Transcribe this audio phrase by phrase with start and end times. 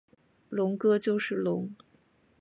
[0.49, 1.75] 龙哥就是龙！